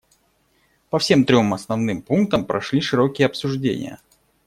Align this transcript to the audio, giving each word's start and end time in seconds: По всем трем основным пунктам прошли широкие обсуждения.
По 0.89 0.97
всем 0.97 1.25
трем 1.25 1.53
основным 1.53 2.01
пунктам 2.01 2.45
прошли 2.47 2.81
широкие 2.81 3.27
обсуждения. 3.27 3.99